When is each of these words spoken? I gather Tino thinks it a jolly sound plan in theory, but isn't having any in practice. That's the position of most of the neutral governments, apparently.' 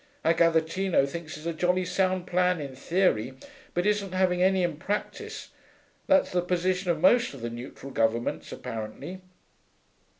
I 0.25 0.33
gather 0.33 0.61
Tino 0.61 1.05
thinks 1.05 1.37
it 1.37 1.45
a 1.45 1.53
jolly 1.53 1.85
sound 1.85 2.25
plan 2.25 2.59
in 2.59 2.75
theory, 2.75 3.33
but 3.75 3.85
isn't 3.85 4.13
having 4.13 4.41
any 4.41 4.63
in 4.63 4.77
practice. 4.77 5.49
That's 6.07 6.31
the 6.31 6.41
position 6.41 6.89
of 6.89 6.99
most 6.99 7.35
of 7.35 7.41
the 7.41 7.51
neutral 7.51 7.91
governments, 7.91 8.51
apparently.' 8.51 9.21